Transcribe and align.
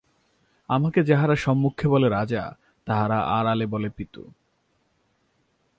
আমাকে 0.69 1.03
যাহারা 1.03 1.35
সম্মুখে 1.35 1.87
বলে 1.87 2.09
রাজা, 2.09 2.43
তাহারা 2.85 3.17
আড়ালে 3.19 3.65
বলে 3.65 3.89
পিতু। 3.89 4.23